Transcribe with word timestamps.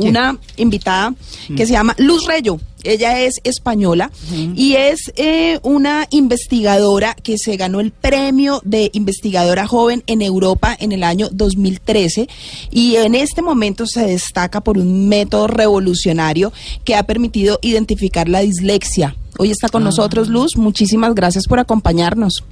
una 0.00 0.38
invitada 0.56 1.14
que 1.56 1.66
se 1.66 1.72
llama 1.72 1.94
Luz 1.98 2.26
Reyo. 2.26 2.58
Ella 2.82 3.20
es 3.20 3.40
española 3.44 4.10
y 4.54 4.74
es 4.74 5.12
eh, 5.16 5.58
una 5.62 6.06
investigadora 6.10 7.14
que 7.14 7.36
se 7.36 7.56
ganó 7.56 7.80
el 7.80 7.90
premio 7.90 8.62
de 8.64 8.90
investigadora 8.94 9.66
joven 9.66 10.02
en 10.06 10.22
Europa 10.22 10.76
en 10.80 10.92
el 10.92 11.04
año 11.04 11.28
2013 11.30 12.28
y 12.70 12.96
en 12.96 13.14
este 13.14 13.42
momento 13.42 13.86
se 13.86 14.06
destaca 14.06 14.62
por 14.62 14.78
un 14.78 15.08
método 15.08 15.46
revolucionario 15.46 16.52
que 16.84 16.94
ha 16.94 17.02
permitido 17.02 17.58
identificar 17.60 18.28
la 18.28 18.40
dislexia. 18.40 19.14
Hoy 19.38 19.50
está 19.50 19.68
con 19.68 19.84
nosotros 19.84 20.28
Luz, 20.28 20.56
muchísimas 20.56 21.14
gracias 21.14 21.46
por 21.46 21.58
acompañarnos. 21.58 22.44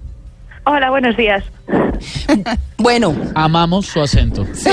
Hola, 0.70 0.90
buenos 0.90 1.16
días. 1.16 1.42
Bueno, 2.76 3.16
Amamos 3.34 3.86
su 3.86 4.02
acento. 4.02 4.46
Sí. 4.52 4.68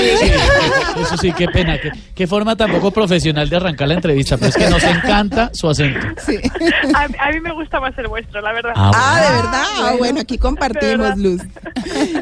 Eso 1.00 1.16
sí, 1.16 1.32
qué 1.32 1.46
pena. 1.48 1.78
Qué, 1.80 1.90
qué 2.14 2.26
forma 2.26 2.54
tan 2.54 2.70
poco 2.70 2.90
profesional 2.90 3.48
de 3.48 3.56
arrancar 3.56 3.88
la 3.88 3.94
entrevista, 3.94 4.36
pero 4.36 4.50
es 4.50 4.56
que 4.56 4.68
nos 4.68 4.84
encanta 4.84 5.50
su 5.54 5.70
acento. 5.70 5.98
A, 6.94 7.04
a 7.04 7.32
mí 7.32 7.40
me 7.40 7.50
gusta 7.52 7.80
más 7.80 7.96
el 7.96 8.08
vuestro, 8.08 8.42
la 8.42 8.52
verdad. 8.52 8.72
Ah, 8.76 8.90
Ah, 8.94 9.20
de 9.22 9.36
verdad. 9.36 9.64
Ah, 9.78 9.94
bueno, 9.98 10.20
aquí 10.20 10.36
compartimos, 10.36 11.16
Luz. 11.16 11.40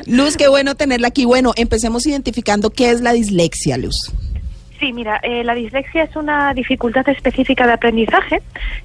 Luz, 0.07 0.37
qué 0.37 0.47
bueno 0.47 0.77
tenerla 0.77 1.09
aquí. 1.09 1.25
Bueno, 1.25 1.53
empecemos 1.57 2.07
identificando 2.07 2.71
qué 2.71 2.91
es 2.91 3.01
la 3.01 3.13
dislexia, 3.13 3.77
Luz. 3.77 4.13
Sí, 4.79 4.93
mira, 4.93 5.19
eh, 5.25 5.43
la 5.43 5.55
dislexia 5.55 6.05
es 6.05 6.15
una 6.15 6.55
dificultad 6.55 7.09
específica 7.09 7.67
de 7.67 7.73
aprendizaje. 7.73 8.41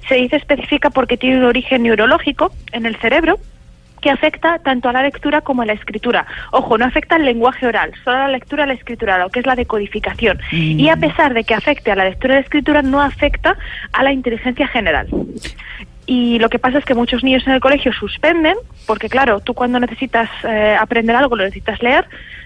Se 0.08 0.16
dice 0.16 0.36
específica 0.36 0.90
porque 0.90 1.16
tiene 1.16 1.38
un 1.38 1.44
origen 1.44 1.84
neurológico 1.84 2.52
en 2.72 2.86
el 2.86 2.96
cerebro 2.96 3.38
que 4.00 4.10
afecta 4.10 4.58
tanto 4.58 4.88
a 4.88 4.92
la 4.92 5.02
lectura 5.02 5.40
como 5.40 5.62
a 5.62 5.66
la 5.66 5.72
escritura. 5.72 6.26
Ojo, 6.52 6.78
no 6.78 6.84
afecta 6.84 7.16
al 7.16 7.24
lenguaje 7.24 7.66
oral, 7.66 7.92
solo 8.04 8.16
a 8.16 8.20
la 8.20 8.28
lectura 8.28 8.62
y 8.62 8.64
a 8.64 8.66
la 8.68 8.74
escritura, 8.74 9.18
lo 9.18 9.30
que 9.30 9.40
es 9.40 9.46
la 9.46 9.56
decodificación. 9.56 10.40
Y 10.52 10.88
a 10.88 10.96
pesar 10.96 11.34
de 11.34 11.44
que 11.44 11.54
afecte 11.54 11.90
a 11.90 11.96
la 11.96 12.04
lectura 12.04 12.34
y 12.34 12.36
la 12.36 12.42
escritura, 12.42 12.82
no 12.82 13.00
afecta 13.00 13.56
a 13.92 14.02
la 14.02 14.12
inteligencia 14.12 14.66
general. 14.68 15.08
Y 16.06 16.38
lo 16.38 16.48
que 16.48 16.58
pasa 16.58 16.78
es 16.78 16.84
que 16.84 16.94
muchos 16.94 17.22
niños 17.22 17.46
en 17.46 17.52
el 17.52 17.60
colegio 17.60 17.92
suspenden, 17.92 18.56
porque 18.86 19.08
claro, 19.08 19.40
tú 19.40 19.54
cuando 19.54 19.78
necesitas 19.78 20.28
eh, 20.42 20.76
aprender 20.78 21.14
algo 21.14 21.36
lo 21.36 21.44
necesitas 21.44 21.80
leer, 21.82 22.04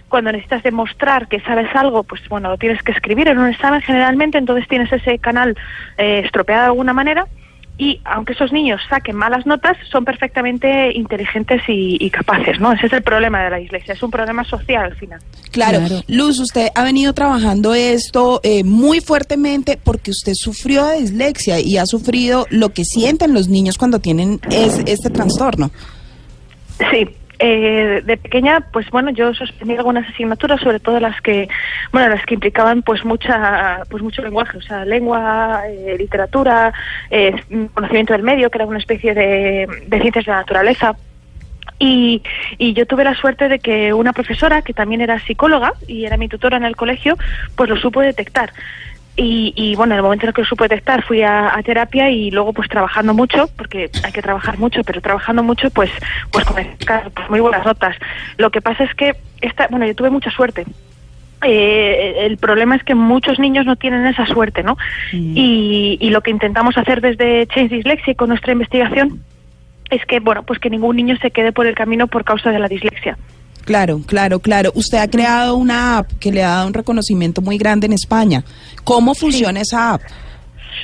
cuando 0.09 0.33
necesitas 0.33 0.63
demostrar 0.63 1.29
que 1.29 1.41
sabes 1.41 1.75
algo, 1.75 2.03
pues 2.05 2.21
bueno, 2.29 2.51
lo 2.51 2.59
tienes 2.59 2.83
que 2.83 2.93
escribir 2.93 3.29
en 3.29 3.39
un 3.39 3.49
examen 3.49 3.81
generalmente, 3.81 4.39
entonces 4.39 4.69
tienes 4.69 4.93
ese 4.93 5.19
canal 5.19 5.57
eh, 5.97 6.23
estropeado 6.25 6.63
de 6.63 6.67
alguna 6.69 6.93
manera. 6.93 7.27
Y 7.77 8.01
aunque 8.05 8.35
esos 8.35 8.53
niños 8.53 8.81
saquen 8.89 9.17
malas 9.17 9.47
notas, 9.47 9.77
son 9.91 10.05
perfectamente 10.05 10.93
inteligentes 10.97 11.61
y, 11.67 11.97
y 11.99 12.09
capaces, 12.09 12.61
¿no? 12.61 12.73
Ese 12.73 12.87
es 12.87 12.93
el 12.93 13.03
problema 13.03 13.43
de 13.43 13.51
la 13.51 13.57
dislexia, 13.57 13.95
es 13.95 14.03
un 14.05 14.13
problema 14.13 14.45
social 14.45 14.85
al 14.85 14.95
final. 14.95 15.19
Claro. 15.51 15.79
Claro. 15.81 16.01
Luz, 16.07 16.39
usted 16.39 16.69
ha 16.75 16.85
venido 16.85 17.13
trabajando 17.15 17.75
esto 17.75 18.39
eh, 18.45 18.63
muy 18.63 19.01
fuertemente 19.01 19.77
porque 19.83 20.13
usted 20.13 20.35
sufrió 20.35 20.87
de 20.87 21.01
dislexia 21.01 21.59
y 21.59 21.77
ha 21.79 21.87
sufrido 21.87 22.47
lo 22.51 22.69
que 22.73 22.85
sienten 22.85 23.35
los 23.35 23.49
niños 23.49 23.77
cuando 23.77 23.99
tienen 23.99 24.41
es- 24.51 24.81
este 24.87 25.11
trastorno. 25.11 25.73
Sí, 26.93 27.09
eh, 27.39 28.03
de 28.05 28.17
pequeña, 28.17 28.61
pues 28.73 28.89
bueno, 28.91 29.11
yo 29.11 29.35
suspendí 29.35 29.77
algunas 29.77 30.09
asignaturas, 30.09 30.61
sobre 30.61 30.81
todo 30.81 31.01
las 31.01 31.21
que, 31.21 31.49
bueno, 31.93 32.09
las 32.09 32.25
que 32.27 32.35
implicaban 32.35 32.83
pues 32.83 33.05
mucha, 33.05 33.83
pues 33.91 34.03
mucho 34.03 34.23
lenguaje, 34.23 34.59
o 34.59 34.63
sea, 34.63 34.85
lengua, 34.85 35.63
eh, 35.69 35.97
literatura, 35.99 36.73
eh, 37.11 37.35
conocimiento 37.75 38.13
del 38.13 38.23
medio, 38.23 38.51
que 38.51 38.59
era 38.59 38.67
una 38.67 38.79
especie 38.79 39.15
de, 39.15 39.67
de 39.87 40.01
ciencias 40.01 40.25
de 40.25 40.31
la 40.33 40.39
naturaleza. 40.39 40.97
Y, 41.79 42.23
y 42.57 42.73
yo 42.73 42.87
tuve 42.87 43.03
la 43.03 43.17
suerte 43.17 43.49
de 43.49 43.59
que 43.59 43.93
una 43.93 44.13
profesora, 44.13 44.63
que 44.63 44.73
también 44.73 45.01
era 45.01 45.19
psicóloga 45.19 45.73
y 45.89 46.05
era 46.05 46.17
mi 46.17 46.29
tutora 46.29 46.57
en 46.57 46.65
el 46.65 46.77
colegio, 46.77 47.17
pues 47.57 47.69
lo 47.69 47.77
supo 47.77 48.01
detectar. 48.01 48.53
Y, 49.17 49.53
y 49.55 49.77
bueno, 49.77 49.95
en 49.95 49.99
el 49.99 50.03
momento 50.03 50.25
en 50.25 50.29
el 50.29 50.35
que 50.35 50.43
lo 50.43 50.47
supo 50.49 50.65
detectar 50.65 51.05
fui 51.05 51.23
a, 51.23 51.57
a 51.57 51.63
terapia 51.63 52.11
y 52.11 52.33
luego 52.33 52.53
pues 52.53 52.69
trabajando 52.69 53.15
mucho, 53.15 53.49
porque 53.57 53.89
hay 54.03 54.13
que 54.13 54.23
trabajar 54.23 54.59
mucho, 54.59 54.83
pero 54.83 55.01
trabajando 55.01 55.43
mucho 55.43 55.71
pues 55.71 55.91
pues 56.33 56.45
sacar, 56.45 57.11
pues, 57.13 57.31
muy 57.31 57.39
buenas 57.39 57.65
notas. 57.65 57.97
Lo 58.39 58.51
que 58.51 58.61
pasa 58.61 58.83
es 58.83 58.95
que 58.95 59.15
esta, 59.41 59.69
bueno, 59.69 59.87
yo 59.87 59.95
tuve 59.95 60.11
mucha 60.11 60.31
suerte. 60.31 60.65
Eh, 61.43 62.27
el 62.27 62.39
problema 62.39 62.75
es 62.75 62.83
que 62.83 62.95
muchos 62.95 63.39
niños 63.39 63.67
no 63.67 63.77
tienen 63.77 64.07
esa 64.07 64.27
suerte, 64.27 64.63
¿no? 64.63 64.77
Y, 65.13 65.99
y 66.01 66.11
lo 66.11 66.23
que 66.23 66.31
intentamos 66.31 66.77
hacer 66.79 67.01
desde 67.01 67.47
Change 67.47 67.75
Dyslexia 67.75 68.15
con 68.15 68.31
nuestra 68.31 68.53
investigación 68.53 69.21
es 69.91 70.05
que, 70.07 70.21
bueno, 70.21 70.43
pues 70.43 70.59
que 70.59 70.71
ningún 70.71 70.97
niño 70.97 71.17
se 71.19 71.31
quede 71.31 71.53
por 71.53 71.67
el 71.67 71.75
camino 71.75 72.07
por 72.07 72.25
causa 72.25 72.51
de 72.51 72.59
la 72.59 72.69
dislexia. 72.69 73.19
Claro, 73.65 74.01
claro, 74.07 74.41
claro. 74.41 74.73
Usted 74.75 74.99
ha 74.99 75.09
creado 75.09 75.57
una 75.57 75.99
app 75.99 76.11
que 76.21 76.31
le 76.31 76.43
ha 76.43 76.51
dado 76.51 76.67
un 76.67 76.75
reconocimiento 76.75 77.41
muy 77.41 77.59
grande 77.59 77.87
en 77.87 77.95
España. 77.95 78.45
¿Cómo 78.85 79.15
funciona 79.15 79.61
esa 79.61 79.95
app? 79.95 80.03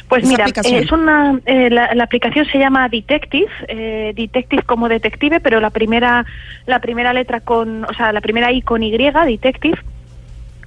Pues 0.08 0.24
mira, 0.24 0.44
aplicación. 0.44 0.82
es 0.82 0.92
una, 0.92 1.40
eh, 1.46 1.68
la, 1.70 1.94
la 1.94 2.04
aplicación 2.04 2.46
se 2.46 2.58
llama 2.58 2.88
Detective, 2.88 3.50
eh, 3.68 4.12
Detective 4.14 4.62
como 4.62 4.88
detective, 4.88 5.40
pero 5.40 5.60
la 5.60 5.70
primera, 5.70 6.24
la 6.66 6.80
primera 6.80 7.12
letra 7.12 7.40
con, 7.40 7.84
o 7.84 7.94
sea, 7.94 8.12
la 8.12 8.20
primera 8.20 8.52
I 8.52 8.62
con 8.62 8.82
Y, 8.82 8.90
Detective. 8.90 9.78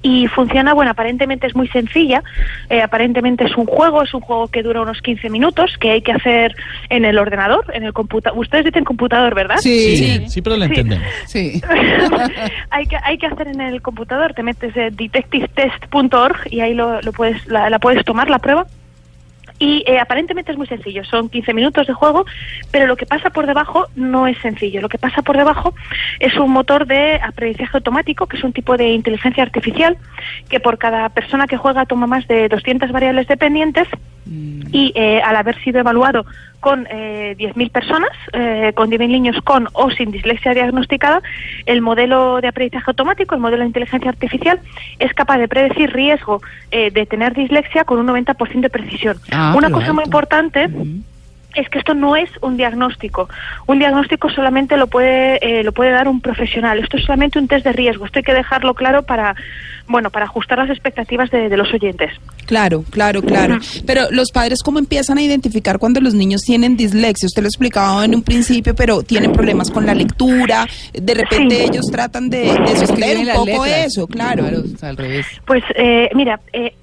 Y 0.06 0.26
funciona, 0.28 0.74
bueno, 0.74 0.90
aparentemente 0.90 1.46
es 1.46 1.56
muy 1.56 1.66
sencilla, 1.68 2.22
eh, 2.68 2.82
aparentemente 2.82 3.44
es 3.44 3.56
un 3.56 3.64
juego, 3.64 4.02
es 4.02 4.12
un 4.12 4.20
juego 4.20 4.48
que 4.48 4.62
dura 4.62 4.82
unos 4.82 5.00
15 5.00 5.30
minutos, 5.30 5.76
que 5.80 5.92
hay 5.92 6.02
que 6.02 6.12
hacer 6.12 6.54
en 6.90 7.06
el 7.06 7.18
ordenador, 7.18 7.64
en 7.72 7.84
el 7.84 7.94
computador. 7.94 8.38
Ustedes 8.38 8.66
dicen 8.66 8.84
computador, 8.84 9.34
¿verdad? 9.34 9.56
Sí, 9.60 10.22
sí, 10.28 10.42
pero 10.42 10.56
lo 10.58 10.64
Sí. 10.66 10.68
entendemos. 10.68 11.06
Sí. 11.26 11.62
hay 12.70 12.86
que 12.86 12.96
hay 13.02 13.16
que 13.16 13.26
hacer 13.26 13.48
en 13.48 13.60
el 13.62 13.80
computador 13.80 14.34
te 14.34 14.42
metes 14.42 14.76
en 14.76 14.94
detectivetest.org 14.94 16.36
y 16.50 16.60
ahí 16.60 16.74
lo, 16.74 17.00
lo 17.00 17.12
puedes 17.12 17.46
la, 17.46 17.70
la 17.70 17.78
puedes 17.78 18.04
tomar 18.04 18.28
la 18.28 18.38
prueba 18.38 18.66
y 19.58 19.84
eh, 19.86 19.98
aparentemente 19.98 20.52
es 20.52 20.58
muy 20.58 20.66
sencillo, 20.66 21.04
son 21.04 21.28
15 21.28 21.54
minutos 21.54 21.86
de 21.86 21.92
juego, 21.92 22.24
pero 22.70 22.86
lo 22.86 22.96
que 22.96 23.06
pasa 23.06 23.30
por 23.30 23.46
debajo 23.46 23.86
no 23.94 24.26
es 24.26 24.36
sencillo. 24.38 24.80
Lo 24.80 24.88
que 24.88 24.98
pasa 24.98 25.22
por 25.22 25.36
debajo 25.36 25.74
es 26.18 26.36
un 26.36 26.50
motor 26.50 26.86
de 26.86 27.20
aprendizaje 27.22 27.76
automático, 27.76 28.26
que 28.26 28.36
es 28.36 28.44
un 28.44 28.52
tipo 28.52 28.76
de 28.76 28.88
inteligencia 28.90 29.42
artificial, 29.42 29.96
que 30.48 30.60
por 30.60 30.78
cada 30.78 31.08
persona 31.10 31.46
que 31.46 31.56
juega 31.56 31.86
toma 31.86 32.06
más 32.06 32.26
de 32.26 32.48
200 32.48 32.90
variables 32.90 33.28
dependientes 33.28 33.86
y 34.26 34.92
eh, 34.94 35.20
al 35.22 35.36
haber 35.36 35.62
sido 35.62 35.80
evaluado 35.80 36.24
con 36.64 36.86
eh, 36.88 37.36
10.000 37.38 37.70
personas, 37.70 38.10
eh, 38.32 38.72
con 38.74 38.90
10.000 38.90 39.08
niños 39.08 39.36
con 39.44 39.68
o 39.74 39.90
sin 39.90 40.10
dislexia 40.10 40.54
diagnosticada, 40.54 41.20
el 41.66 41.82
modelo 41.82 42.40
de 42.40 42.48
aprendizaje 42.48 42.90
automático, 42.90 43.34
el 43.34 43.42
modelo 43.42 43.60
de 43.60 43.66
inteligencia 43.66 44.08
artificial, 44.08 44.58
es 44.98 45.12
capaz 45.12 45.36
de 45.36 45.46
predecir 45.46 45.92
riesgo 45.92 46.40
eh, 46.70 46.90
de 46.90 47.04
tener 47.04 47.34
dislexia 47.34 47.84
con 47.84 47.98
un 47.98 48.06
90% 48.06 48.60
de 48.60 48.70
precisión. 48.70 49.18
Ah, 49.30 49.52
Una 49.54 49.68
cosa 49.68 49.92
muy 49.92 50.04
importante 50.04 50.70
es 51.54 51.68
que 51.68 51.78
esto 51.78 51.94
no 51.94 52.16
es 52.16 52.28
un 52.40 52.56
diagnóstico. 52.56 53.28
Un 53.66 53.78
diagnóstico 53.78 54.28
solamente 54.30 54.76
lo 54.76 54.86
puede 54.86 55.38
eh, 55.40 55.62
lo 55.64 55.72
puede 55.72 55.90
dar 55.90 56.08
un 56.08 56.20
profesional. 56.20 56.78
Esto 56.78 56.96
es 56.96 57.04
solamente 57.04 57.38
un 57.38 57.48
test 57.48 57.64
de 57.64 57.72
riesgo. 57.72 58.06
Esto 58.06 58.18
hay 58.18 58.24
que 58.24 58.34
dejarlo 58.34 58.74
claro 58.74 59.02
para 59.02 59.34
bueno 59.86 60.08
para 60.10 60.24
ajustar 60.24 60.58
las 60.58 60.70
expectativas 60.70 61.30
de, 61.30 61.48
de 61.48 61.56
los 61.56 61.72
oyentes. 61.72 62.10
Claro, 62.46 62.84
claro, 62.90 63.22
claro. 63.22 63.58
Pero 63.86 64.02
los 64.10 64.30
padres, 64.30 64.62
¿cómo 64.62 64.78
empiezan 64.78 65.16
a 65.18 65.22
identificar 65.22 65.78
cuando 65.78 66.00
los 66.00 66.14
niños 66.14 66.42
tienen 66.42 66.76
dislexia? 66.76 67.26
Usted 67.26 67.42
lo 67.42 67.48
explicaba 67.48 68.04
en 68.04 68.14
un 68.14 68.22
principio, 68.22 68.74
pero 68.74 69.02
tienen 69.02 69.32
problemas 69.32 69.70
con 69.70 69.86
la 69.86 69.94
lectura. 69.94 70.66
De 70.92 71.14
repente 71.14 71.56
Sí. 71.56 71.62
ellos 71.70 71.86
tratan 71.90 72.28
de, 72.30 72.52
de 72.52 72.76
sostener 72.76 73.18
un 73.18 73.32
poco 73.46 73.64
letras. 73.64 73.86
eso, 73.86 74.06
claro. 74.06 74.44
o 74.46 74.78
sea, 74.78 74.90
al 74.90 74.96
revés. 74.96 75.26
Pues 75.46 75.62
eh, 75.74 76.08
mira, 76.14 76.38
eh, 76.52 76.74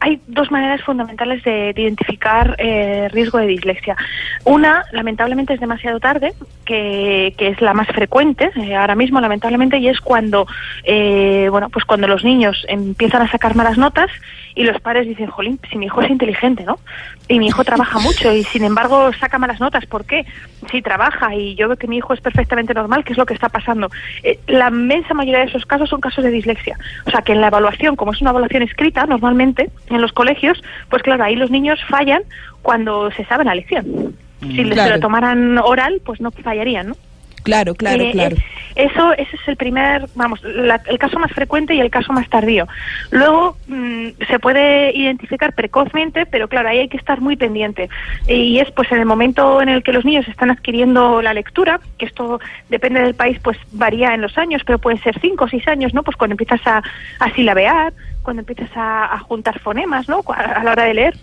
hay 0.00 0.20
dos 0.26 0.50
maneras 0.50 0.82
fundamentales 0.82 1.42
de, 1.44 1.72
de 1.74 1.82
identificar 1.82 2.56
eh, 2.58 3.08
riesgo 3.12 3.38
de 3.38 3.46
dislexia. 3.46 3.96
Una, 4.44 4.84
lamentablemente, 4.92 5.54
es 5.54 5.60
demasiado 5.60 6.00
tarde, 6.00 6.32
que, 6.70 7.34
que 7.36 7.48
es 7.48 7.60
la 7.60 7.74
más 7.74 7.88
frecuente 7.88 8.48
eh, 8.54 8.76
ahora 8.76 8.94
mismo, 8.94 9.20
lamentablemente, 9.20 9.78
y 9.78 9.88
es 9.88 10.00
cuando, 10.00 10.46
eh, 10.84 11.48
bueno, 11.50 11.68
pues 11.68 11.84
cuando 11.84 12.06
los 12.06 12.22
niños 12.22 12.64
empiezan 12.68 13.22
a 13.22 13.28
sacar 13.28 13.56
malas 13.56 13.76
notas 13.76 14.08
y 14.54 14.62
los 14.62 14.80
padres 14.80 15.08
dicen, 15.08 15.26
jolín, 15.26 15.58
si 15.68 15.78
mi 15.78 15.86
hijo 15.86 16.00
es 16.00 16.08
inteligente, 16.08 16.62
¿no? 16.62 16.78
Y 17.26 17.40
mi 17.40 17.48
hijo 17.48 17.64
trabaja 17.64 17.98
mucho 18.08 18.32
y 18.32 18.44
sin 18.44 18.62
embargo 18.62 19.12
saca 19.14 19.36
malas 19.36 19.58
notas. 19.58 19.84
¿Por 19.86 20.04
qué? 20.04 20.24
Si 20.70 20.80
trabaja 20.80 21.34
y 21.34 21.56
yo 21.56 21.66
veo 21.66 21.76
que 21.76 21.88
mi 21.88 21.96
hijo 21.96 22.14
es 22.14 22.20
perfectamente 22.20 22.72
normal, 22.72 23.02
¿qué 23.02 23.14
es 23.14 23.18
lo 23.18 23.26
que 23.26 23.34
está 23.34 23.48
pasando? 23.48 23.90
Eh, 24.22 24.38
la 24.46 24.68
inmensa 24.68 25.12
mayoría 25.12 25.40
de 25.40 25.46
esos 25.46 25.66
casos 25.66 25.88
son 25.88 26.00
casos 26.00 26.22
de 26.22 26.30
dislexia. 26.30 26.78
O 27.04 27.10
sea, 27.10 27.22
que 27.22 27.32
en 27.32 27.40
la 27.40 27.48
evaluación, 27.48 27.96
como 27.96 28.12
es 28.12 28.20
una 28.20 28.30
evaluación 28.30 28.62
escrita, 28.62 29.06
normalmente 29.06 29.70
en 29.88 30.00
los 30.00 30.12
colegios, 30.12 30.62
pues 30.88 31.02
claro, 31.02 31.24
ahí 31.24 31.34
los 31.34 31.50
niños 31.50 31.80
fallan 31.88 32.22
cuando 32.62 33.10
se 33.10 33.24
sabe 33.24 33.44
la 33.44 33.56
lección. 33.56 34.14
Si 34.40 34.64
Claro. 34.70 34.94
lo 34.94 35.00
tomaran 35.00 35.58
oral, 35.58 36.00
pues 36.04 36.20
no 36.20 36.30
fallarían, 36.30 36.88
¿no? 36.88 36.96
Claro, 37.42 37.74
claro, 37.74 38.02
Eh, 38.04 38.10
claro. 38.12 38.36
Eso, 38.74 39.12
ese 39.14 39.34
es 39.34 39.48
el 39.48 39.56
primer, 39.56 40.06
vamos, 40.14 40.42
la- 40.44 40.80
el 40.86 40.98
caso 40.98 41.18
más 41.18 41.32
frecuente 41.32 41.74
y 41.74 41.80
el 41.80 41.90
caso 41.90 42.12
más 42.12 42.28
tardío. 42.28 42.68
Luego 43.10 43.56
mm, 43.66 44.08
se 44.28 44.38
puede 44.38 44.94
identificar 44.96 45.54
precozmente, 45.54 46.26
pero 46.26 46.48
claro, 46.48 46.68
ahí 46.68 46.78
hay 46.80 46.88
que 46.88 46.98
estar 46.98 47.20
muy 47.22 47.36
pendiente. 47.36 47.88
Y 48.28 48.58
es 48.58 48.70
pues 48.72 48.92
en 48.92 48.98
el 48.98 49.06
momento 49.06 49.62
en 49.62 49.70
el 49.70 49.82
que 49.82 49.92
los 49.92 50.04
niños 50.04 50.28
están 50.28 50.50
adquiriendo 50.50 51.22
la 51.22 51.32
lectura, 51.32 51.80
que 51.98 52.04
esto 52.04 52.40
depende 52.68 53.00
del 53.00 53.14
país, 53.14 53.38
pues 53.42 53.56
varía 53.72 54.12
en 54.14 54.20
los 54.20 54.36
años, 54.36 54.62
pero 54.66 54.78
pueden 54.78 55.00
ser 55.02 55.18
cinco 55.20 55.46
o 55.46 55.48
seis 55.48 55.66
años, 55.66 55.94
¿no? 55.94 56.02
Pues 56.02 56.16
cuando 56.18 56.34
empiezas 56.34 56.60
a, 56.66 56.82
a 57.20 57.30
silabear, 57.34 57.94
cuando 58.22 58.40
empiezas 58.40 58.70
a, 58.76 59.14
a 59.14 59.18
juntar 59.20 59.58
fonemas, 59.60 60.08
¿no? 60.10 60.20
A 60.28 60.62
la 60.62 60.72
hora 60.72 60.84
de 60.84 60.94
leer. 60.94 61.14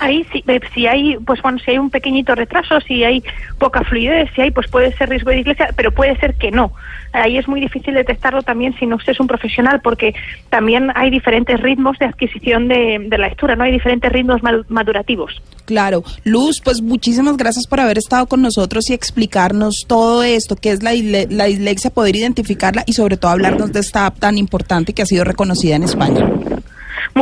Ahí 0.00 0.26
sí, 0.32 0.42
eh, 0.46 0.60
si 0.74 0.86
hay, 0.86 1.16
pues 1.24 1.40
bueno, 1.40 1.58
si 1.58 1.70
hay 1.70 1.78
un 1.78 1.90
pequeñito 1.90 2.34
retraso, 2.34 2.80
si 2.80 3.04
hay 3.04 3.22
poca 3.58 3.82
fluidez, 3.84 4.28
si 4.34 4.42
hay, 4.42 4.50
pues 4.50 4.68
puede 4.68 4.92
ser 4.96 5.08
riesgo 5.08 5.30
de 5.30 5.36
dislexia, 5.36 5.68
pero 5.76 5.92
puede 5.92 6.16
ser 6.18 6.34
que 6.34 6.50
no. 6.50 6.72
Ahí 7.12 7.38
es 7.38 7.46
muy 7.46 7.60
difícil 7.60 7.94
detectarlo 7.94 8.42
también 8.42 8.74
si 8.76 8.86
no 8.86 8.98
es 9.06 9.20
un 9.20 9.28
profesional, 9.28 9.80
porque 9.82 10.14
también 10.50 10.90
hay 10.96 11.10
diferentes 11.10 11.60
ritmos 11.60 11.96
de 11.98 12.06
adquisición 12.06 12.66
de, 12.66 13.06
la 13.08 13.28
lectura, 13.28 13.54
¿no? 13.54 13.62
Hay 13.62 13.70
diferentes 13.70 14.10
ritmos 14.10 14.40
madurativos. 14.68 15.40
Claro. 15.64 16.02
Luz, 16.24 16.60
pues 16.60 16.82
muchísimas 16.82 17.36
gracias 17.36 17.68
por 17.68 17.78
haber 17.78 17.98
estado 17.98 18.26
con 18.26 18.42
nosotros 18.42 18.90
y 18.90 18.94
explicarnos 18.94 19.84
todo 19.86 20.24
esto, 20.24 20.56
qué 20.56 20.72
es 20.72 20.82
la, 20.82 20.92
la 20.92 21.44
dislexia, 21.44 21.90
poder 21.90 22.16
identificarla 22.16 22.82
y 22.86 22.94
sobre 22.94 23.16
todo 23.16 23.30
hablarnos 23.30 23.72
de 23.72 23.80
esta 23.80 24.06
app 24.06 24.18
tan 24.18 24.36
importante 24.36 24.92
que 24.92 25.02
ha 25.02 25.06
sido 25.06 25.22
reconocida 25.22 25.76
en 25.76 25.84
España. 25.84 26.28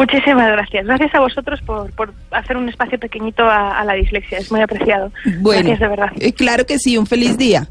Muchísimas 0.03 0.49
gracias. 0.51 0.85
Gracias 0.85 1.15
a 1.15 1.21
vosotros 1.21 1.61
por, 1.63 1.93
por 1.93 2.13
hacer 2.33 2.57
un 2.57 2.69
espacio 2.69 2.99
pequeñito 2.99 3.45
a, 3.45 3.79
a 3.79 3.85
la 3.85 3.95
dislexia. 3.95 4.39
Es 4.39 4.51
muy 4.51 4.61
apreciado. 4.61 5.13
Bueno, 5.41 5.61
Gracias 5.69 5.81
de 5.81 5.89
verdad. 5.89 6.13
eh, 6.19 6.33
claro 6.33 6.67
que 6.67 6.79
sí, 6.79 6.99
un 6.99 7.07
feliz 7.07 7.39
día. 7.39 7.69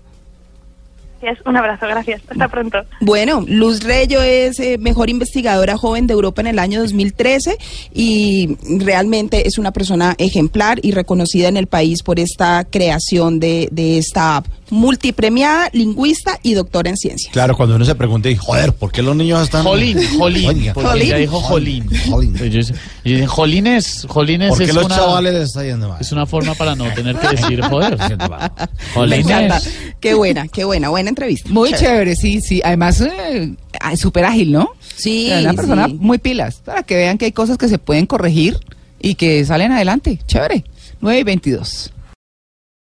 Un 1.45 1.56
abrazo. 1.56 1.86
Gracias. 1.88 2.22
Hasta 2.30 2.48
pronto. 2.48 2.80
Bueno, 3.00 3.44
Luz 3.48 3.83
Reyo 3.83 4.22
es 4.24 4.60
eh, 4.60 4.78
mejor 4.80 5.10
investigadora 5.10 5.78
joven 5.78 6.07
de 6.07 6.13
Europa 6.13 6.42
en 6.42 6.48
el 6.48 6.57
año 6.57 6.80
2013 6.80 7.57
y 7.94 8.57
realmente 8.80 9.48
es 9.48 9.60
una 9.60 9.72
persona 9.72 10.16
ejemplar 10.18 10.80
y 10.81 10.92
reconocida 10.94 11.48
en 11.48 11.57
el 11.57 11.68
país 11.68 12.01
por 12.01 12.19
esta 12.19 12.63
creación 12.63 13.39
de, 13.39 13.68
de 13.72 14.00
esta 14.00 14.38
app. 14.38 14.48
Multipremiada, 14.72 15.70
lingüista 15.74 16.40
y 16.42 16.54
doctora 16.54 16.90
en 16.90 16.98
ciencia. 16.98 17.30
Claro, 17.32 17.56
cuando 17.56 17.76
uno 17.76 17.86
se 17.86 17.94
pregunta, 17.94 18.30
y, 18.30 18.36
joder, 18.36 18.74
¿por 18.74 18.92
qué 18.92 19.02
los 19.04 19.16
niños 19.16 19.42
están... 19.44 19.64
Jolín, 19.64 20.00
Jolín, 20.18 20.48
Oiga, 20.50 20.74
porque 20.74 20.90
Jolín. 20.90 21.06
ella 21.08 21.18
dijo 21.18 21.40
Jolín. 21.42 21.90
Jolín. 22.10 22.30
Entonces 22.36 22.52
yo 22.52 22.58
decía- 22.60 22.76
yo 23.06 23.12
dije, 23.16 23.28
Jolines, 23.28 24.06
Jolines 24.08 24.50
¿Por 24.50 24.58
qué 24.58 24.64
es 24.64 24.74
los 24.74 24.86
una, 24.86 24.96
chavales 24.96 25.34
les 25.34 25.44
está 25.44 25.64
yendo 25.64 25.90
mal? 25.90 25.98
es 26.02 26.12
una 26.12 26.26
forma 26.26 26.56
para 26.56 26.76
no 26.76 26.86
tener 26.94 27.16
que 27.18 27.28
decir 27.28 27.62
joder. 27.70 27.98
Me 27.98 29.16
encanta. 29.18 29.60
Jolines. 29.60 29.70
Qué 30.00 30.14
buena, 30.14 30.48
qué 30.48 30.64
buena, 30.64 30.90
buena 30.90 31.10
entrevista. 31.10 31.50
Muy 31.50 31.70
Chévere. 31.70 31.86
chévere, 31.88 32.16
sí, 32.16 32.42
sí. 32.42 32.62
Además, 32.64 33.02
eh, 33.02 33.54
súper 33.98 34.26
ágil, 34.26 34.52
¿no? 34.52 34.70
Sí, 34.96 35.32
una 35.38 35.54
persona 35.54 35.88
sí. 35.88 35.98
muy 36.00 36.18
pilas, 36.18 36.62
para 36.64 36.84
que 36.84 36.96
vean 36.96 37.18
que 37.18 37.26
hay 37.26 37.32
cosas 37.34 37.58
que 37.58 37.68
se 37.68 37.78
pueden 37.78 38.06
corregir 38.06 38.58
y 39.02 39.16
que 39.16 39.44
salen 39.46 39.72
adelante. 39.74 40.20
Chévere. 40.28 40.64
9 41.02 41.20
y 41.20 41.24
22. 41.24 41.92